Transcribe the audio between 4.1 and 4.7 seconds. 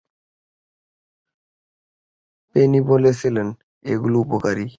উপকারী।"